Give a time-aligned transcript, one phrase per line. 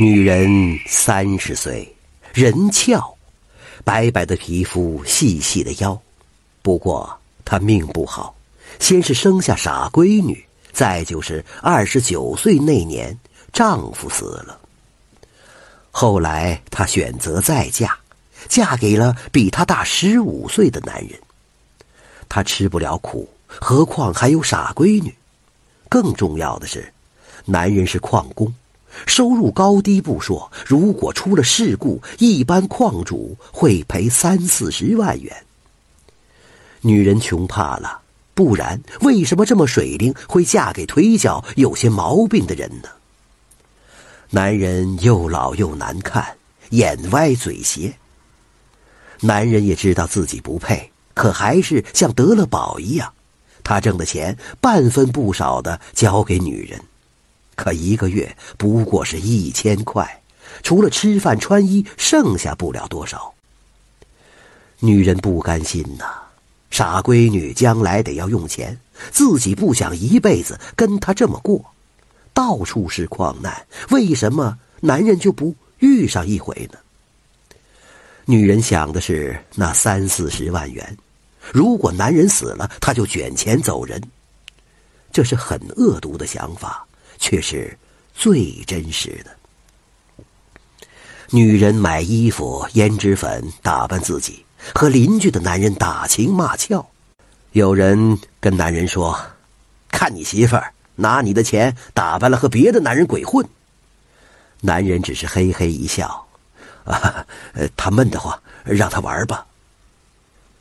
[0.00, 1.92] 女人三十岁，
[2.32, 3.16] 人俏，
[3.82, 6.00] 白白的皮肤，细细的腰。
[6.62, 8.36] 不过她命不好，
[8.78, 13.18] 先是生下傻闺女，再就是二十九岁那年
[13.52, 14.60] 丈夫死了。
[15.90, 17.98] 后来她选择再嫁，
[18.48, 21.18] 嫁给了比她大十五岁的男人。
[22.28, 25.12] 她吃不了苦，何况还有傻闺女。
[25.88, 26.92] 更重要的是，
[27.46, 28.54] 男人是矿工。
[29.06, 35.44] 收入高低不说，如果出了事故，一般矿主会赔三四十万元。
[36.80, 38.00] 女人穷怕了，
[38.34, 42.88] 不然为什么这么水灵，会嫁给腿脚有些毛病的人呢？
[44.30, 46.36] 男人又老又难看，
[46.70, 47.96] 眼歪嘴斜。
[49.20, 53.12] 男人也知道自己不配，可还是像得了宝一样，
[53.64, 56.80] 他挣的钱半分不少的交给女人。
[57.58, 60.22] 可一个月不过是一千块，
[60.62, 63.34] 除了吃饭穿衣，剩下不了多少。
[64.78, 66.04] 女人不甘心呐，
[66.70, 68.78] 傻闺女将来得要用钱，
[69.10, 71.74] 自己不想一辈子跟他这么过，
[72.32, 76.78] 到处是矿难，为什么男人就不遇上一回呢？
[78.24, 80.96] 女人想的是那三四十万元，
[81.52, 84.00] 如果男人死了，她就卷钱走人，
[85.12, 86.86] 这是很恶毒的想法。
[87.18, 87.76] 却是
[88.14, 89.30] 最真实的。
[91.30, 96.86] 女人买衣服、胭脂粉打扮自己，和邻居的男人打情骂俏。
[97.52, 99.18] 有人跟男人说
[99.92, 103.46] ：“看你媳妇儿拿你的钱打扮了，和别的男人鬼混。”
[104.60, 106.26] 男人只是嘿嘿一笑
[106.84, 107.26] ：“啊，
[107.76, 109.46] 他闷得慌，让他玩吧。”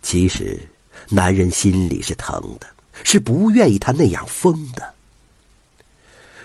[0.00, 0.60] 其实，
[1.08, 2.66] 男人心里是疼的，
[3.04, 4.94] 是不愿意他那样疯的。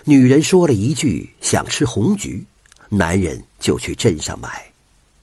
[0.08, 2.42] 女人说了一句：“想吃红菊。”
[2.88, 4.64] 男人就去镇上买。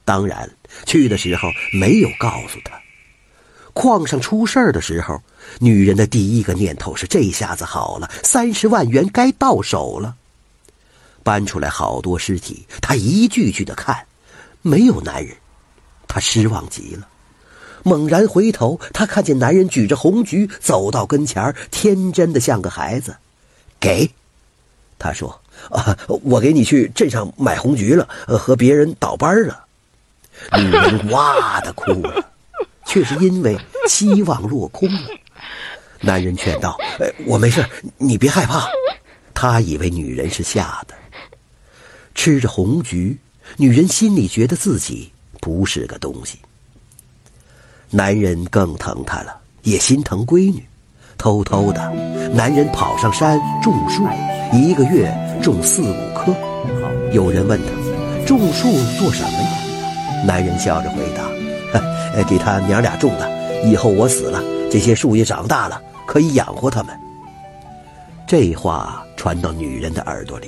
[0.03, 0.47] 当然，
[0.85, 2.79] 去的时候没有告诉他。
[3.73, 5.19] 矿上出事儿的时候，
[5.57, 10.15] 女人的第一个念头是：这下子好了，三十万元该到手了。
[11.23, 14.05] 搬出来好多尸体，她一具具的看，
[14.61, 15.35] 没有男人，
[16.07, 17.07] 她失望极了。
[17.81, 23.17] 猛然回头，她看见男人举着红菊走到跟前天真的像个孩子，
[23.79, 24.11] 给。
[24.97, 25.29] 他说
[25.69, 29.65] ：“啊，我给你去镇上买红菊了，和别人倒班了。”
[30.57, 32.25] 女人哇的哭了，
[32.85, 33.57] 却是因为
[33.87, 35.09] 希望落空了。
[36.01, 37.65] 男人劝道：“哎我没事，
[37.97, 38.67] 你别害怕。”
[39.33, 40.95] 他以为女人是吓的。
[42.13, 43.17] 吃着红菊，
[43.57, 45.11] 女人心里觉得自己
[45.41, 46.39] 不是个东西。
[47.89, 50.65] 男人更疼她了，也心疼闺女。
[51.17, 51.91] 偷偷的，
[52.33, 54.05] 男人跑上山种树。
[54.55, 56.33] 一个月种四五棵，
[57.11, 59.49] 有人问他种树做什么呀？
[60.25, 61.23] 男人笑着回答：
[62.27, 63.29] “给他娘俩种的，
[63.65, 66.97] 以后我死了，这些树也长大了，可以养活他们。”
[68.25, 70.43] 这话传到女人的耳朵里。